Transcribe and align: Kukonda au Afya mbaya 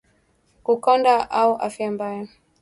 Kukonda 0.65 1.15
au 1.41 1.51
Afya 1.65 1.87
mbaya 1.93 2.25